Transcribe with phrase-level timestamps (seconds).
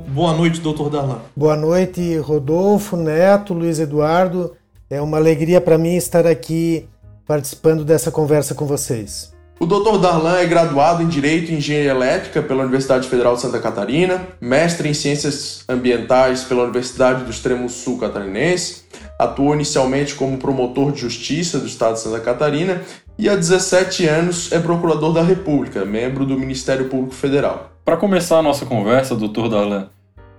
[0.09, 1.21] Boa noite, doutor Darlan.
[1.35, 4.55] Boa noite, Rodolfo, Neto, Luiz Eduardo.
[4.91, 6.87] É uma alegria para mim estar aqui
[7.25, 9.33] participando dessa conversa com vocês.
[9.59, 9.97] O Dr.
[10.01, 14.87] Darlan é graduado em Direito e Engenharia Elétrica pela Universidade Federal de Santa Catarina, mestre
[14.87, 18.83] em Ciências Ambientais pela Universidade do Extremo Sul Catarinense,
[19.19, 22.81] atuou inicialmente como promotor de justiça do Estado de Santa Catarina
[23.17, 27.71] e há 17 anos é procurador da República, membro do Ministério Público Federal.
[27.83, 29.49] Para começar a nossa conversa, Dr.
[29.49, 29.89] Darlan,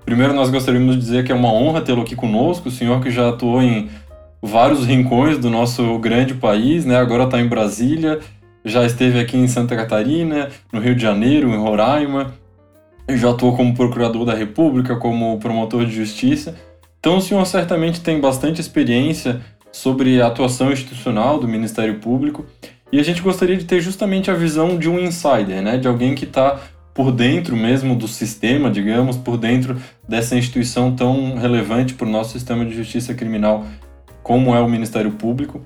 [0.03, 3.11] primeiro nós gostaríamos de dizer que é uma honra tê-lo aqui conosco, o senhor que
[3.11, 3.91] já atuou em
[4.43, 6.97] vários rincões do nosso grande país, né?
[6.97, 8.19] agora está em Brasília
[8.65, 12.35] já esteve aqui em Santa Catarina, no Rio de Janeiro, em Roraima,
[13.09, 16.55] já atuou como procurador da República, como promotor de justiça.
[16.99, 19.41] Então o senhor certamente tem bastante experiência
[19.73, 22.45] sobre a atuação institucional do Ministério Público
[22.93, 26.15] e a gente gostaria de ter justamente a visão de um insider, né, de alguém
[26.15, 26.61] que está
[26.93, 29.77] por dentro mesmo do sistema, digamos, por dentro
[30.09, 33.65] dessa instituição tão relevante para o nosso sistema de justiça criminal
[34.23, 35.65] como é o Ministério Público.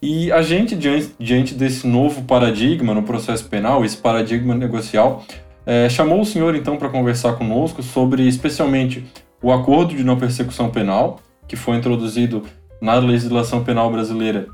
[0.00, 0.76] E a gente,
[1.18, 5.24] diante, desse novo paradigma no processo penal, esse paradigma negocial,
[5.64, 9.04] é, chamou o senhor então para conversar conosco sobre especialmente
[9.42, 12.44] o acordo de não persecução penal, que foi introduzido
[12.80, 14.46] na legislação penal brasileira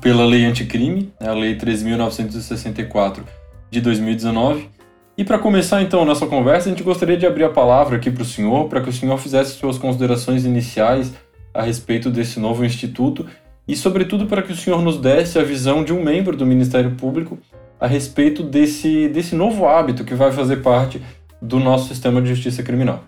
[0.00, 3.22] pela Lei Anticrime, né, a Lei 3.964
[3.70, 4.68] de 2019.
[5.16, 8.10] E para começar então a nossa conversa, a gente gostaria de abrir a palavra aqui
[8.10, 11.12] para o senhor, para que o senhor fizesse suas considerações iniciais
[11.52, 13.26] a respeito desse novo instituto
[13.68, 16.92] e, sobretudo, para que o senhor nos desse a visão de um membro do Ministério
[16.92, 17.38] Público
[17.78, 21.00] a respeito desse, desse novo hábito que vai fazer parte
[21.40, 23.04] do nosso sistema de justiça criminal.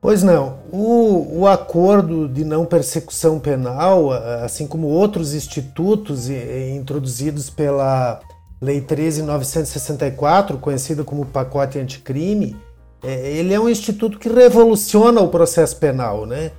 [0.00, 0.58] Pois não.
[0.70, 8.20] O, o acordo de não persecução penal, assim como outros institutos introduzidos pela
[8.60, 12.56] Lei 13.964, conhecida como pacote anticrime,
[13.02, 16.52] é, ele é um instituto que revoluciona o processo penal, né?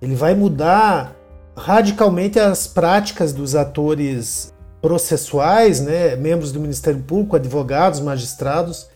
[0.00, 1.17] Ele vai mudar
[1.58, 8.88] radicalmente as práticas dos atores processuais, né, membros do Ministério Público, advogados, magistrados,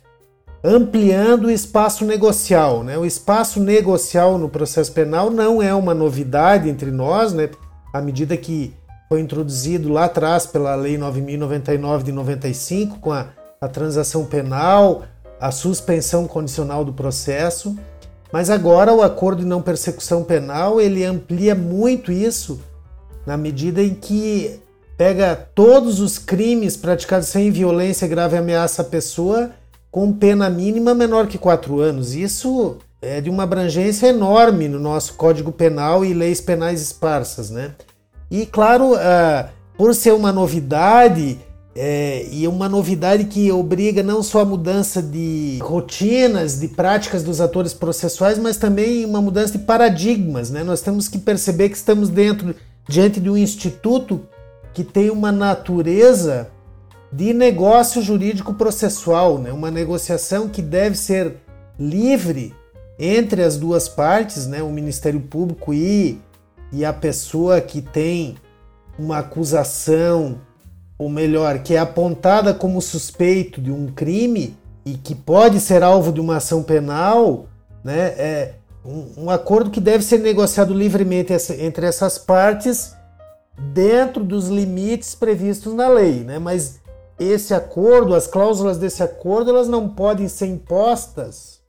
[0.63, 2.85] ampliando o espaço negocial.
[2.85, 2.97] Né?
[2.97, 7.51] O espaço negocial no processo penal não é uma novidade entre nós, né?
[7.93, 8.73] à medida que
[9.09, 13.27] foi introduzido lá atrás pela Lei 9.099 de 95, com a,
[13.61, 15.03] a transação penal,
[15.41, 17.77] a suspensão condicional do processo.
[18.33, 22.61] Mas agora o acordo de não persecução penal ele amplia muito isso
[23.27, 24.59] na medida em que
[24.97, 29.51] pega todos os crimes praticados sem violência, grave ameaça à pessoa
[29.91, 32.15] com pena mínima menor que quatro anos.
[32.15, 37.73] Isso é de uma abrangência enorme no nosso Código Penal e leis penais esparsas, né?
[38.31, 41.39] E claro, uh, por ser uma novidade,
[41.75, 47.41] é, e uma novidade que obriga não só a mudança de rotinas, de práticas dos
[47.41, 50.51] atores processuais, mas também uma mudança de paradigmas.
[50.51, 50.63] Né?
[50.63, 52.55] Nós temos que perceber que estamos dentro,
[52.87, 54.21] diante de um instituto
[54.75, 56.51] que tem uma natureza
[57.11, 59.51] de negócio jurídico processual, né?
[59.51, 61.37] uma negociação que deve ser
[61.79, 62.55] livre
[62.99, 64.63] entre as duas partes, né?
[64.63, 66.21] o Ministério Público e,
[66.71, 68.37] e a pessoa que tem
[68.99, 70.39] uma acusação
[71.03, 76.13] ou melhor, que é apontada como suspeito de um crime e que pode ser alvo
[76.13, 77.47] de uma ação penal,
[77.83, 78.55] né, é
[78.85, 82.95] um, um acordo que deve ser negociado livremente entre essas partes
[83.75, 86.39] dentro dos limites previstos na lei, né?
[86.39, 86.81] Mas
[87.19, 91.61] esse acordo, as cláusulas desse acordo, elas não podem ser impostas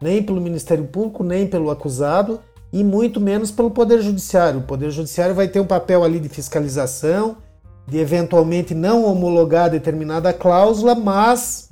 [0.00, 2.40] nem pelo Ministério Público, nem pelo acusado
[2.72, 4.60] e muito menos pelo Poder Judiciário.
[4.60, 7.36] O Poder Judiciário vai ter um papel ali de fiscalização,
[7.88, 11.70] de eventualmente não homologar determinada cláusula, mas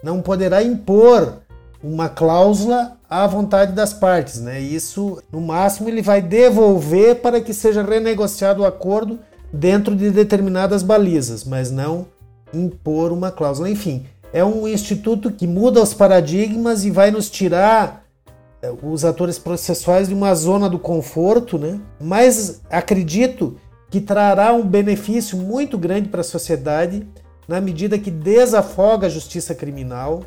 [0.00, 1.38] não poderá impor
[1.82, 4.60] uma cláusula à vontade das partes, né?
[4.60, 9.18] Isso, no máximo, ele vai devolver para que seja renegociado o acordo
[9.52, 12.06] dentro de determinadas balizas, mas não
[12.54, 13.68] impor uma cláusula.
[13.68, 18.04] Enfim, é um instituto que muda os paradigmas e vai nos tirar
[18.62, 21.80] eh, os atores processuais de uma zona do conforto, né?
[22.00, 23.56] Mas acredito
[23.90, 27.06] que trará um benefício muito grande para a sociedade
[27.46, 30.24] na medida que desafoga a justiça criminal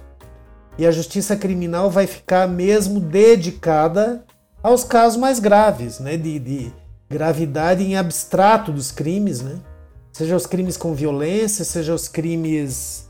[0.77, 4.23] e a justiça criminal vai ficar mesmo dedicada
[4.63, 6.15] aos casos mais graves, né?
[6.15, 6.73] De, de
[7.09, 9.59] gravidade em abstrato dos crimes, né?
[10.13, 13.09] Seja os crimes com violência, seja os crimes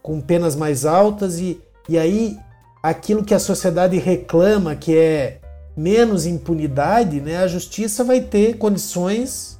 [0.00, 2.38] com penas mais altas e, e aí
[2.82, 5.40] aquilo que a sociedade reclama que é
[5.76, 7.38] menos impunidade, né?
[7.38, 9.57] A justiça vai ter condições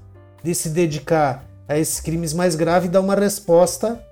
[0.48, 4.02] de se dedicar a esses crimes mais graves e dar uma resposta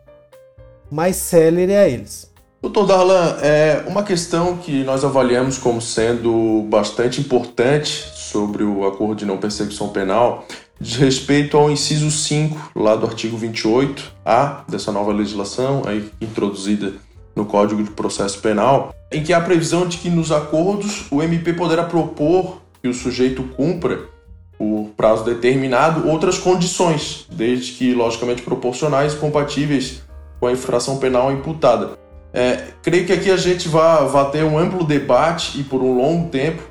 [0.90, 2.30] mais célere a eles.
[2.60, 9.14] Doutor Darlan, é uma questão que nós avaliamos como sendo bastante importante sobre o acordo
[9.14, 10.44] de não persecução penal
[10.78, 16.92] diz respeito ao inciso 5 lá do artigo 28A dessa nova legislação aí introduzida
[17.34, 21.54] no Código de Processo Penal, em que há previsão de que nos acordos o MP
[21.54, 24.15] poderá propor que o sujeito cumpra
[24.58, 30.02] por prazo determinado outras condições, desde que logicamente proporcionais e compatíveis
[30.40, 31.98] com a infração penal imputada.
[32.32, 36.28] É, creio que aqui a gente vai, ter um amplo debate e por um longo
[36.28, 36.62] tempo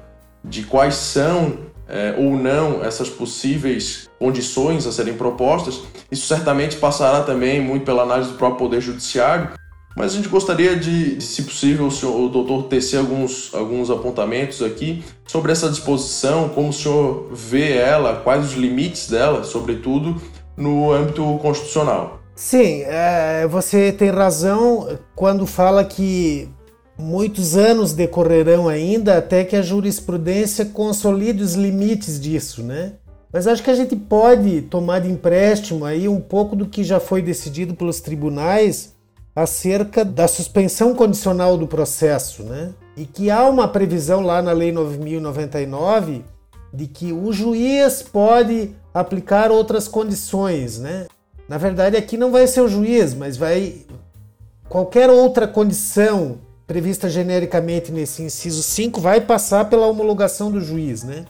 [0.44, 5.82] de quais são é, ou não essas possíveis condições a serem propostas.
[6.12, 9.50] Isso certamente passará também muito pela análise do próprio Poder Judiciário,
[9.96, 14.62] mas a gente gostaria de, se possível, o, senhor, o doutor tecer alguns, alguns apontamentos
[14.62, 20.22] aqui sobre essa disposição, como o senhor vê ela, quais os limites dela, sobretudo,
[20.58, 22.20] no âmbito constitucional.
[22.36, 26.50] Sim, é, você tem razão quando fala que
[26.98, 32.94] muitos anos decorrerão ainda até que a jurisprudência consolide os limites disso, né?
[33.32, 37.00] Mas acho que a gente pode tomar de empréstimo aí um pouco do que já
[37.00, 38.95] foi decidido pelos tribunais
[39.36, 42.72] acerca da suspensão condicional do processo, né?
[42.96, 46.24] E que há uma previsão lá na Lei 9099
[46.74, 51.08] de que o juiz pode aplicar outras condições, né?
[51.48, 53.86] Na verdade, aqui não vai ser o juiz, mas vai
[54.70, 61.26] qualquer outra condição prevista genericamente nesse inciso 5 vai passar pela homologação do juiz, né?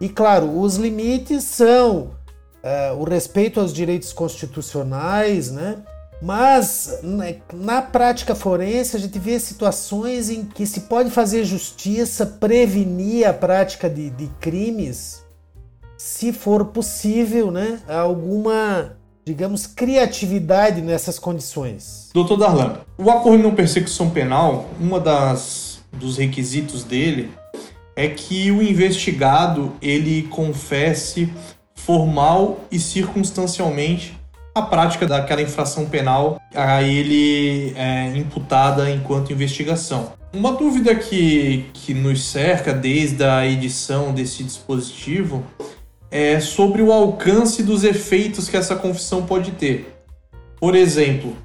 [0.00, 2.12] E claro, os limites são
[2.62, 5.78] uh, o respeito aos direitos constitucionais, né?
[6.20, 7.00] Mas
[7.52, 13.32] na prática forense a gente vê situações em que se pode fazer justiça, prevenir a
[13.32, 15.22] prática de, de crimes,
[15.96, 17.80] se for possível, né?
[17.88, 22.10] Alguma, digamos, criatividade nessas condições.
[22.12, 27.30] Doutor Darlan, o acordo não persecução penal, uma das dos requisitos dele
[27.96, 31.32] é que o investigado ele confesse
[31.74, 34.17] formal e circunstancialmente
[34.58, 40.12] a prática daquela infração penal a ele é, imputada enquanto investigação.
[40.32, 45.44] Uma dúvida que, que nos cerca desde a edição desse dispositivo
[46.10, 49.94] é sobre o alcance dos efeitos que essa confissão pode ter.
[50.60, 51.36] Por exemplo,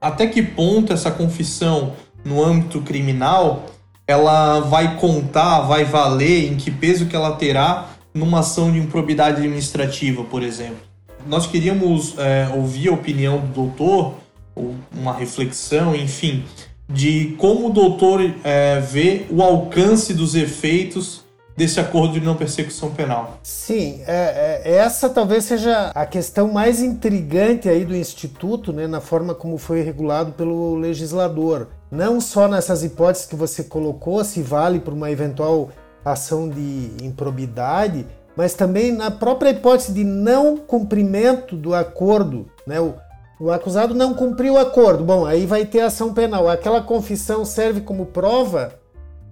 [0.00, 1.94] até que ponto essa confissão
[2.24, 3.66] no âmbito criminal
[4.06, 9.38] ela vai contar, vai valer, em que peso que ela terá numa ação de improbidade
[9.38, 10.89] administrativa, por exemplo
[11.26, 14.14] nós queríamos é, ouvir a opinião do doutor,
[14.54, 16.44] ou uma reflexão, enfim,
[16.88, 21.24] de como o doutor é, vê o alcance dos efeitos
[21.56, 23.38] desse acordo de não persecução penal.
[23.42, 29.00] Sim, é, é, essa talvez seja a questão mais intrigante aí do Instituto, né, na
[29.00, 31.68] forma como foi regulado pelo legislador.
[31.90, 35.68] Não só nessas hipóteses que você colocou, se vale para uma eventual
[36.02, 38.06] ação de improbidade,
[38.40, 42.80] mas também na própria hipótese de não cumprimento do acordo, né?
[42.80, 42.94] O,
[43.38, 45.04] o acusado não cumpriu o acordo.
[45.04, 46.48] Bom, aí vai ter ação penal.
[46.48, 48.72] Aquela confissão serve como prova,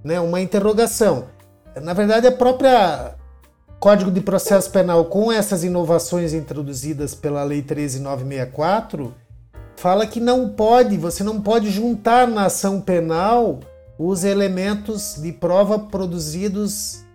[0.05, 0.21] né?
[0.21, 1.25] Uma interrogação.
[1.81, 3.15] Na verdade, a própria
[3.81, 9.15] Código de Processo Penal, com essas inovações introduzidas pela Lei 13964,
[9.75, 13.61] fala que não pode, você não pode juntar na ação penal
[13.99, 17.08] os elementos de prova produzidos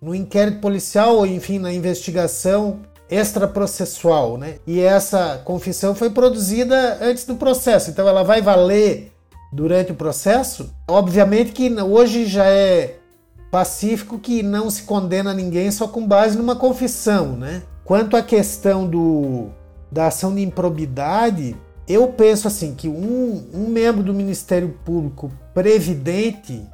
[0.00, 2.80] no inquérito policial ou enfim na investigação
[3.10, 4.56] extraprocessual, né?
[4.66, 9.12] E essa confissão foi produzida antes do processo, então ela vai valer
[9.52, 12.98] durante o processo, obviamente que hoje já é
[13.50, 17.62] pacífico que não se condena ninguém só com base numa confissão, né?
[17.84, 19.48] Quanto à questão do,
[19.90, 21.56] da ação de improbidade,
[21.88, 26.64] eu penso assim que um, um membro do Ministério Público previdente,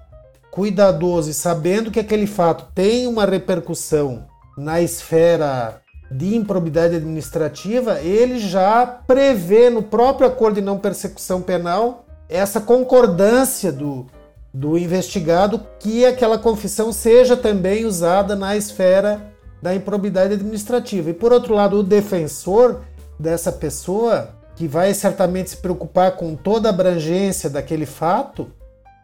[0.57, 4.25] cuidadoso e sabendo que aquele fato tem uma repercussão
[4.57, 12.07] na esfera de improbidade administrativa, ele já prevê no próprio acordo de não persecução penal
[12.27, 14.07] essa concordância do,
[14.53, 21.11] do investigado que aquela confissão seja também usada na esfera da improbidade administrativa.
[21.11, 22.81] E por outro lado, o defensor
[23.21, 28.51] dessa pessoa, que vai certamente se preocupar com toda a abrangência daquele fato,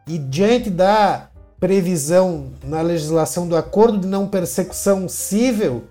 [0.07, 1.29] e diante da
[1.63, 5.85] previsão na legislação do acordo de não persecução civil,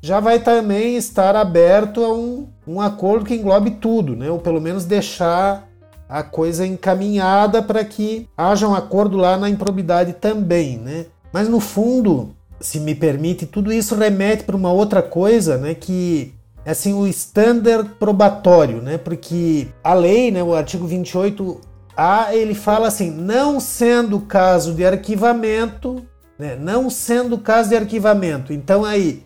[0.00, 4.30] já vai também estar aberto a um, um acordo que englobe tudo, né?
[4.30, 5.68] ou pelo menos deixar
[6.08, 11.06] a coisa encaminhada para que haja um acordo lá na improbidade também, né?
[11.32, 12.30] Mas no fundo,
[12.60, 16.32] se me permite, tudo isso remete para uma outra coisa, né, que
[16.64, 18.96] é assim o standard probatório, né?
[18.96, 21.60] Porque a lei, né, o artigo 28
[21.96, 26.06] A, ele fala assim: não sendo caso de arquivamento,
[26.38, 28.52] né, não sendo caso de arquivamento.
[28.52, 29.24] Então aí,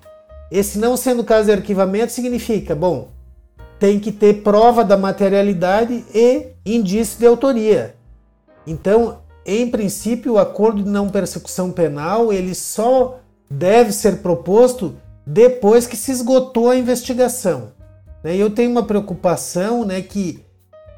[0.51, 3.09] esse não sendo caso de arquivamento significa, bom,
[3.79, 7.95] tem que ter prova da materialidade e indício de autoria.
[8.67, 14.95] Então, em princípio, o acordo de não persecução penal ele só deve ser proposto
[15.27, 17.73] depois que se esgotou a investigação.
[18.23, 18.37] Né?
[18.37, 20.45] Eu tenho uma preocupação né, que,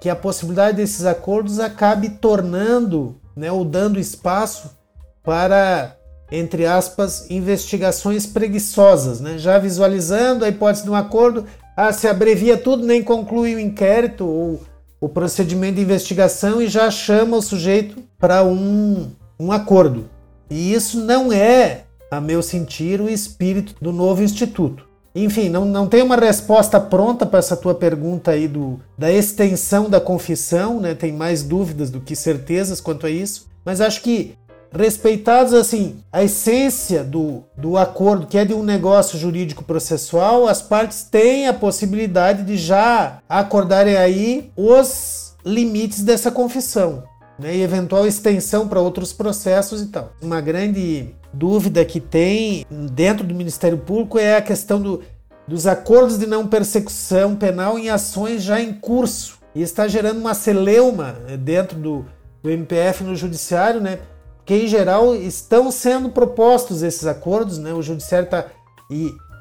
[0.03, 4.77] que a possibilidade desses acordos acabe tornando né, ou dando espaço
[5.23, 5.97] para,
[6.29, 9.39] entre aspas, investigações preguiçosas, né?
[9.39, 14.27] já visualizando a hipótese de um acordo, ah, se abrevia tudo, nem conclui o inquérito
[14.27, 14.61] ou
[15.01, 20.11] o procedimento de investigação e já chama o sujeito para um, um acordo.
[20.51, 24.85] E isso não é, a meu sentir, o espírito do novo instituto.
[25.15, 29.91] Enfim, não, não tem uma resposta pronta para essa tua pergunta aí do, da extensão
[29.91, 30.95] da confissão, né?
[30.95, 33.47] Tem mais dúvidas do que certezas quanto a isso.
[33.65, 34.35] Mas acho que
[34.75, 40.63] respeitados assim a essência do, do acordo, que é de um negócio jurídico processual, as
[40.63, 47.05] partes têm a possibilidade de já acordarem aí os limites dessa confissão.
[47.39, 50.13] Né, e eventual extensão para outros processos e tal.
[50.21, 55.03] Uma grande dúvida que tem dentro do Ministério Público é a questão do,
[55.49, 59.39] dos acordos de não persecução penal em ações já em curso.
[59.55, 62.07] E está gerando uma celeuma dentro do,
[62.43, 63.99] do MPF no Judiciário, né?
[64.45, 67.73] que em geral estão sendo propostos esses acordos, né?
[67.73, 68.47] O judiciário está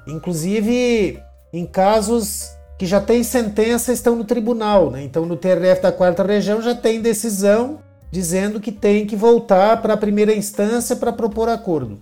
[0.08, 1.20] inclusive
[1.52, 2.50] em casos
[2.82, 5.04] que já tem sentença estão no tribunal, né?
[5.04, 7.78] Então no TRF da quarta região já tem decisão
[8.10, 12.00] dizendo que tem que voltar para a primeira instância para propor acordo,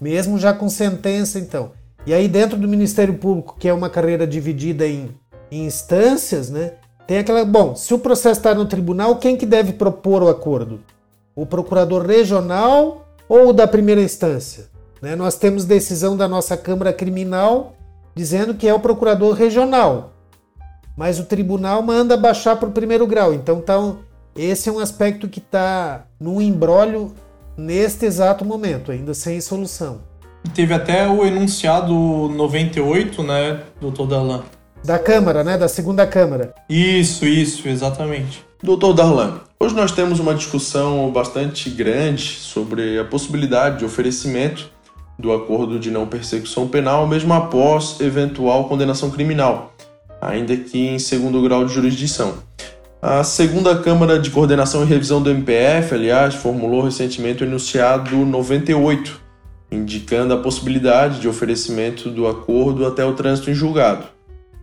[0.00, 1.70] mesmo já com sentença então.
[2.04, 5.14] E aí dentro do Ministério Público, que é uma carreira dividida em,
[5.52, 6.72] em instâncias, né?
[7.06, 10.80] Tem aquela, bom, se o processo está no tribunal, quem que deve propor o acordo?
[11.32, 14.66] o procurador regional ou da primeira instância.
[15.00, 15.14] Né?
[15.14, 17.76] Nós temos decisão da nossa Câmara Criminal
[18.18, 20.12] dizendo que é o procurador regional,
[20.96, 23.32] mas o tribunal manda baixar para o primeiro grau.
[23.32, 23.98] Então, então
[24.36, 27.14] esse é um aspecto que está no embrólio
[27.56, 30.00] neste exato momento, ainda sem solução.
[30.52, 34.42] Teve até o enunciado 98, né, doutor Darlan?
[34.84, 35.56] Da Câmara, né?
[35.56, 36.54] Da segunda Câmara.
[36.68, 38.44] Isso, isso, exatamente.
[38.60, 44.70] Doutor Darlan, hoje nós temos uma discussão bastante grande sobre a possibilidade de oferecimento
[45.18, 49.72] do acordo de não persecução penal mesmo após eventual condenação criminal,
[50.20, 52.34] ainda que em segundo grau de jurisdição.
[53.00, 59.20] A segunda Câmara de Coordenação e Revisão do MPF, aliás, formulou recentemente o enunciado 98,
[59.70, 64.06] indicando a possibilidade de oferecimento do acordo até o trânsito em julgado.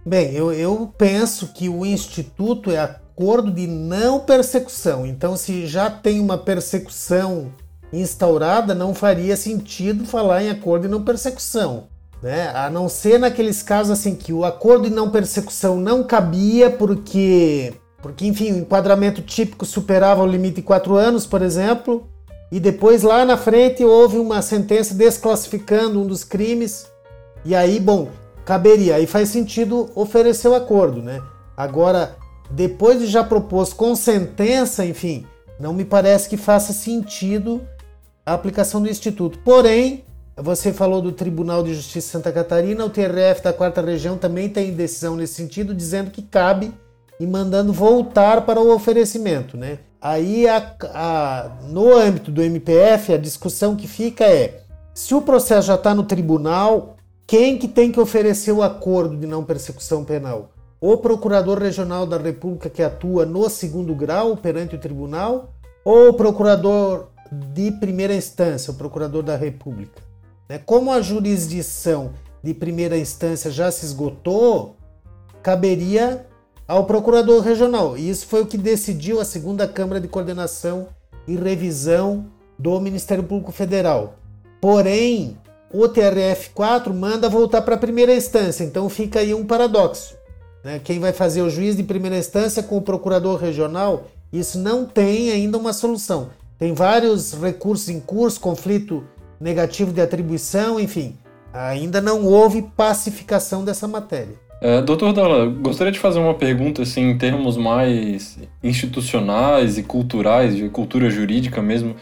[0.05, 5.05] Bem, eu, eu penso que o Instituto é acordo de não persecução.
[5.05, 7.51] Então, se já tem uma persecução
[7.91, 11.87] instaurada, não faria sentido falar em acordo de não persecução.
[12.21, 12.49] Né?
[12.55, 17.73] A não ser naqueles casos assim que o acordo de não persecução não cabia porque,
[18.01, 22.07] porque enfim, o enquadramento típico superava o limite de quatro anos, por exemplo,
[22.51, 26.87] e depois lá na frente houve uma sentença desclassificando um dos crimes,
[27.43, 28.09] e aí, bom,
[28.43, 31.21] caberia, aí faz sentido oferecer o acordo, né?
[31.55, 32.15] Agora,
[32.49, 35.25] depois de já proposto com sentença, enfim,
[35.59, 37.61] não me parece que faça sentido
[38.25, 39.39] a aplicação do Instituto.
[39.39, 40.03] Porém,
[40.35, 44.49] você falou do Tribunal de Justiça de Santa Catarina, o TRF da quarta região também
[44.49, 46.73] tem decisão nesse sentido, dizendo que cabe
[47.19, 49.55] e mandando voltar para o oferecimento.
[49.55, 49.79] Né?
[50.05, 54.61] aí a, a, no âmbito do MPF a discussão que fica é
[54.93, 59.25] se o processo já está no tribunal, quem que tem que oferecer o acordo de
[59.25, 60.51] não persecução penal?
[60.79, 65.49] O procurador regional da República que atua no segundo grau perante o tribunal
[65.83, 70.01] ou o procurador de primeira instância, o procurador da República?
[70.47, 70.59] Né?
[70.59, 72.11] Como a jurisdição
[72.43, 74.75] de primeira instância já se esgotou,
[75.41, 76.25] caberia
[76.67, 77.97] ao procurador regional.
[77.97, 80.87] E isso foi o que decidiu a segunda Câmara de Coordenação
[81.27, 82.25] e Revisão
[82.57, 84.15] do Ministério Público Federal.
[84.61, 85.37] Porém,
[85.71, 90.15] o TRF4 manda voltar para a primeira instância, então fica aí um paradoxo.
[90.63, 90.79] Né?
[90.83, 95.31] Quem vai fazer o juiz de primeira instância com o procurador regional, isso não tem
[95.31, 96.29] ainda uma solução.
[96.65, 99.03] Tem vários recursos em curso, conflito
[99.39, 101.15] negativo de atribuição, enfim.
[101.53, 104.33] Ainda não houve pacificação dessa matéria.
[104.59, 110.55] É, doutor Dalla, gostaria de fazer uma pergunta assim, em termos mais institucionais e culturais,
[110.55, 111.95] de cultura jurídica mesmo,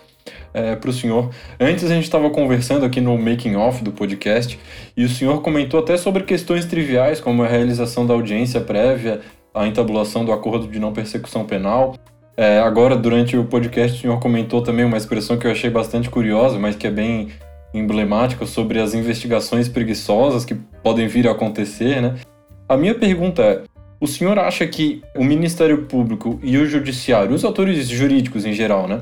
[0.53, 1.29] é, para o senhor.
[1.59, 4.57] Antes a gente estava conversando aqui no making off do podcast
[4.95, 9.19] e o senhor comentou até sobre questões triviais como a realização da audiência prévia,
[9.53, 11.95] a entabulação do acordo de não persecução penal.
[12.35, 16.09] É, agora, durante o podcast, o senhor comentou também uma expressão que eu achei bastante
[16.09, 17.29] curiosa, mas que é bem
[17.73, 22.15] emblemática, sobre as investigações preguiçosas que podem vir a acontecer, né?
[22.67, 23.61] A minha pergunta é:
[23.99, 28.87] o senhor acha que o Ministério Público e o Judiciário, os autores jurídicos em geral,
[28.87, 29.01] né,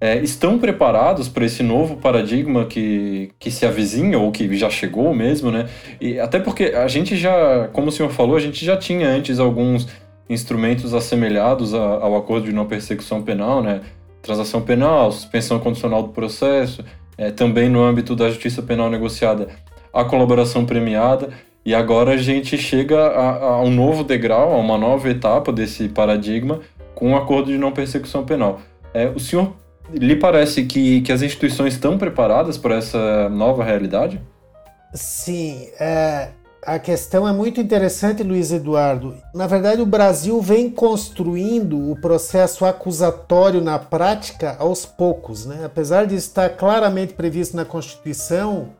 [0.00, 5.14] é, estão preparados para esse novo paradigma que, que se avizinha ou que já chegou
[5.14, 5.68] mesmo, né?
[6.00, 9.38] E até porque a gente já, como o senhor falou, a gente já tinha antes
[9.38, 9.86] alguns
[10.30, 13.80] instrumentos assemelhados a, ao acordo de não persecução penal, né?
[14.22, 16.84] Transação penal, suspensão condicional do processo,
[17.18, 19.48] é, também no âmbito da justiça penal negociada,
[19.92, 21.30] a colaboração premiada.
[21.64, 25.88] E agora a gente chega a, a, um novo degrau, a uma nova etapa desse
[25.88, 26.60] paradigma
[26.94, 28.60] com o acordo de não persecução penal.
[28.94, 29.52] É, o senhor
[29.92, 34.20] lhe parece que, que as instituições estão preparadas para essa nova realidade?
[34.94, 36.28] Sim, é,
[36.64, 39.16] a questão é muito interessante, Luiz Eduardo.
[39.34, 45.46] Na verdade, o Brasil vem construindo o processo acusatório na prática aos poucos.
[45.46, 45.62] Né?
[45.64, 48.70] Apesar de estar claramente previsto na Constituição,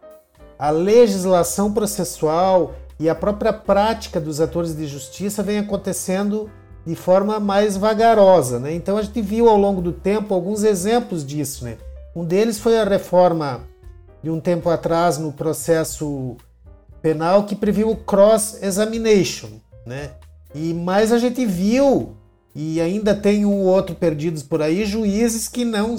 [0.58, 6.50] a legislação processual e a própria prática dos atores de justiça vem acontecendo
[6.84, 8.58] de forma mais vagarosa.
[8.58, 8.74] Né?
[8.74, 11.64] Então a gente viu ao longo do tempo alguns exemplos disso.
[11.64, 11.78] Né?
[12.14, 13.62] Um deles foi a reforma
[14.22, 16.36] de um tempo atrás no processo
[17.02, 19.48] penal que previu o cross-examination.
[19.86, 20.10] Né?
[20.54, 22.16] E mais a gente viu,
[22.54, 25.96] e ainda tem um outro perdidos por aí, juízes que não,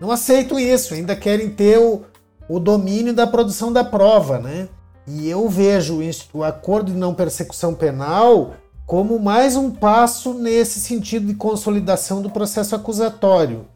[0.00, 2.02] não aceitam isso, ainda querem ter o,
[2.48, 4.68] o domínio da produção da prova, né?
[5.06, 6.00] E eu vejo
[6.32, 8.54] o acordo de não persecução penal
[8.86, 13.66] como mais um passo nesse sentido de consolidação do processo acusatório,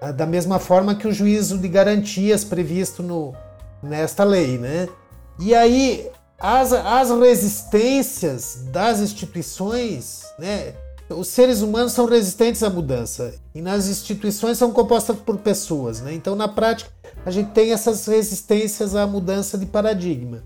[0.00, 3.34] ah, da mesma forma que o juízo de garantias previsto no,
[3.82, 4.88] nesta lei, né?
[5.38, 10.74] E aí as, as resistências das instituições, né?
[11.08, 16.12] Os seres humanos são resistentes à mudança e nas instituições são compostas por pessoas, né?
[16.12, 16.90] Então, na prática,
[17.24, 20.42] a gente tem essas resistências à mudança de paradigma.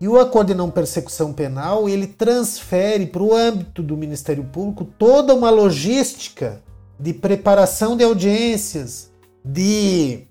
[0.00, 4.84] E o acordo de não persecução penal, ele transfere para o âmbito do Ministério Público
[4.98, 6.60] toda uma logística
[6.98, 9.12] de preparação de audiências,
[9.44, 10.26] de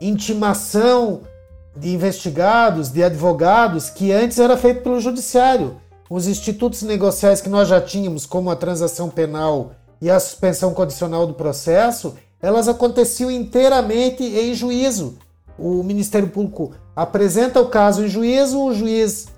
[0.00, 1.22] intimação
[1.76, 5.76] de investigados, de advogados, que antes era feito pelo judiciário
[6.10, 9.70] os institutos negociais que nós já tínhamos, como a transação penal
[10.02, 15.18] e a suspensão condicional do processo, elas aconteciam inteiramente em juízo.
[15.56, 19.28] O Ministério Público apresenta o caso em juízo, o juiz,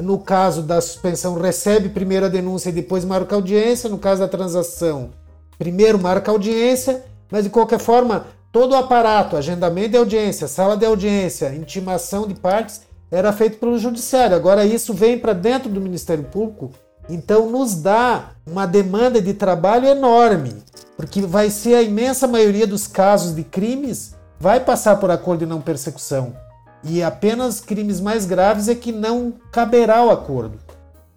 [0.00, 3.88] no caso da suspensão, recebe primeiro a denúncia e depois marca audiência.
[3.88, 5.10] No caso da transação,
[5.56, 10.86] primeiro marca audiência, mas de qualquer forma, todo o aparato, agendamento de audiência, sala de
[10.86, 14.34] audiência, intimação de partes, era feito pelo judiciário.
[14.34, 16.70] Agora isso vem para dentro do Ministério Público,
[17.06, 20.54] então nos dá uma demanda de trabalho enorme,
[20.96, 25.46] porque vai ser a imensa maioria dos casos de crimes vai passar por acordo de
[25.46, 26.34] não persecução.
[26.82, 30.58] E apenas crimes mais graves é que não caberá o acordo.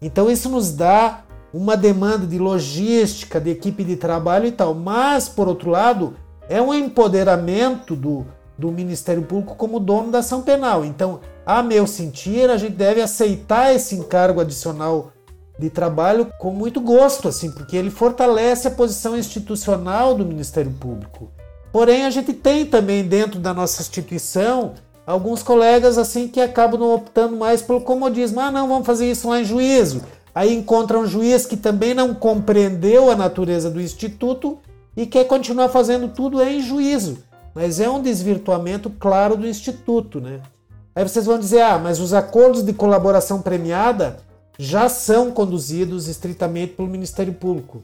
[0.02, 1.21] Então isso nos dá
[1.54, 4.73] uma demanda de logística, de equipe de trabalho e tal.
[4.75, 6.15] Mas, por outro lado,
[6.49, 8.25] é um empoderamento do,
[8.57, 10.83] do Ministério Público como dono da ação penal.
[10.83, 15.12] Então, a meu sentir, a gente deve aceitar esse encargo adicional
[15.59, 21.29] de trabalho com muito gosto, assim, porque ele fortalece a posição institucional do Ministério Público.
[21.71, 24.73] Porém, a gente tem também dentro da nossa instituição
[25.05, 28.39] alguns colegas assim que acabam optando mais pelo comodismo.
[28.39, 30.01] Ah, não, vamos fazer isso lá em juízo.
[30.33, 34.57] Aí encontra um juiz que também não compreendeu a natureza do instituto
[34.95, 37.19] e quer continuar fazendo tudo em juízo.
[37.54, 40.21] Mas é um desvirtuamento claro do Instituto.
[40.21, 40.41] Né?
[40.95, 44.17] Aí vocês vão dizer, ah, mas os acordos de colaboração premiada
[44.58, 47.82] já são conduzidos estritamente pelo Ministério Público.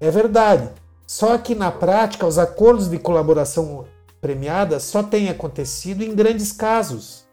[0.00, 0.68] É verdade.
[1.06, 3.84] Só que na prática, os acordos de colaboração
[4.20, 7.24] premiada só têm acontecido em grandes casos,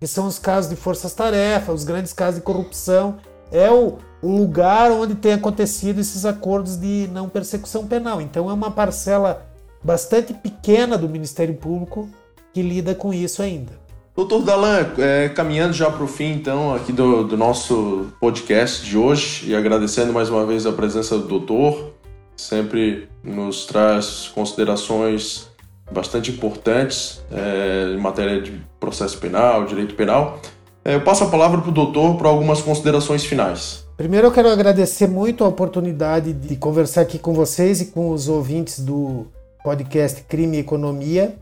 [0.00, 3.16] que são os casos de forças-tarefa, os grandes casos de corrupção.
[3.50, 8.22] É o, o lugar onde tem acontecido esses acordos de não persecução penal.
[8.22, 9.46] Então é uma parcela
[9.82, 12.08] bastante pequena do Ministério Público
[12.52, 13.72] que lida com isso ainda.
[14.16, 18.96] Doutor Dalan, é, caminhando já para o fim, então, aqui do, do, nosso podcast de
[18.96, 21.92] hoje, e agradecendo mais uma vez a presença do doutor,
[22.36, 25.50] sempre nos traz considerações
[25.92, 30.40] bastante importantes é, em matéria de processo penal, direito penal.
[30.84, 33.83] É, eu passo a palavra para o doutor para algumas considerações finais.
[33.96, 38.28] Primeiro, eu quero agradecer muito a oportunidade de conversar aqui com vocês e com os
[38.28, 39.26] ouvintes do
[39.62, 41.36] podcast Crime e Economia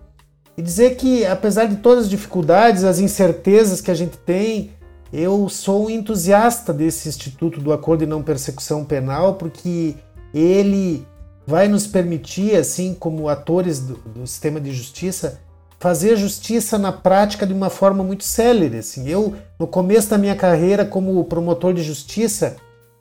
[0.57, 4.71] e dizer que, apesar de todas as dificuldades, as incertezas que a gente tem,
[5.11, 9.95] eu sou um entusiasta desse Instituto do Acordo de Não Persecução Penal, porque
[10.35, 11.07] ele
[11.47, 15.41] vai nos permitir, assim como atores do, do, sistema de justiça,
[15.83, 18.79] fazer justiça na prática de uma forma muito célere.
[18.79, 19.09] Assim.
[19.09, 22.55] Eu, no começo da minha carreira como promotor de justiça,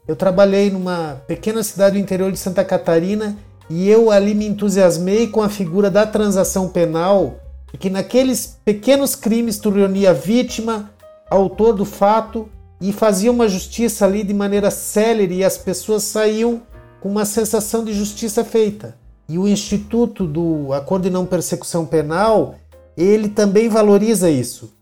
[0.08, 3.38] eu trabalhei numa pequena cidade do interior de Santa Catarina
[3.70, 7.36] e eu ali me entusiasmei com a figura da transação penal,
[7.68, 10.90] porque naqueles pequenos crimes tu reunia a vítima,
[11.30, 12.50] autor do fato
[12.82, 16.64] e fazia uma justiça ali de maneira célere e as pessoas saíam
[17.00, 18.96] com uma sensação de justiça feita.
[19.30, 22.56] E o Instituto do Acordo de Não Persecução Penal,
[22.98, 24.74] ele também valoriza isso.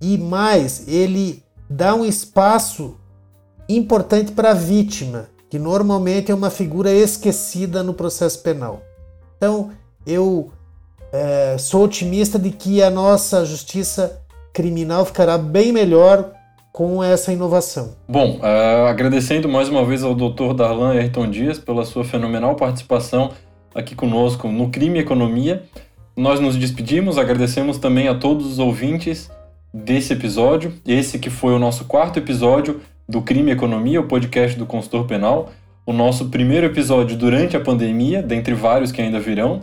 [0.00, 2.96] E mais, ele dá um espaço
[3.68, 8.82] importante para a vítima, que normalmente é uma figura esquecida no processo penal.
[9.36, 9.70] Então,
[10.06, 10.50] eu
[11.12, 14.20] é, sou otimista de que a nossa justiça
[14.52, 16.32] criminal ficará bem melhor
[16.72, 17.94] com essa inovação.
[18.06, 20.52] Bom, uh, agradecendo mais uma vez ao Dr.
[20.54, 23.30] Darlan Ayrton Dias pela sua fenomenal participação
[23.74, 25.62] aqui conosco no Crime Economia.
[26.16, 29.30] Nós nos despedimos, agradecemos também a todos os ouvintes
[29.72, 34.58] desse episódio, esse que foi o nosso quarto episódio do Crime e Economia, o podcast
[34.58, 35.50] do consultor penal,
[35.84, 39.60] o nosso primeiro episódio durante a pandemia, dentre vários que ainda virão.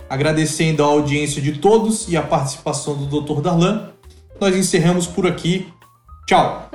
[0.09, 3.41] Agradecendo a audiência de todos e a participação do Dr.
[3.41, 3.89] Darlan,
[4.39, 5.67] nós encerramos por aqui.
[6.27, 6.72] Tchau!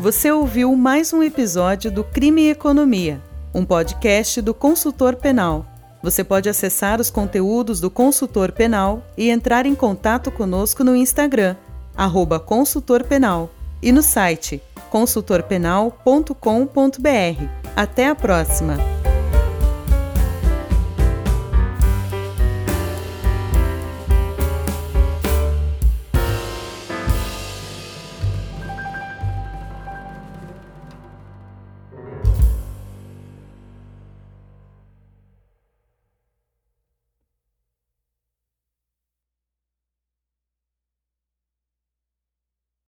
[0.00, 3.20] Você ouviu mais um episódio do Crime e Economia,
[3.52, 5.66] um podcast do Consultor Penal.
[6.02, 11.54] Você pode acessar os conteúdos do Consultor Penal e entrar em contato conosco no Instagram,
[11.94, 13.50] arroba Consultor Penal,
[13.82, 17.44] e no site consultorpenal.com.br.
[17.76, 18.99] Até a próxima!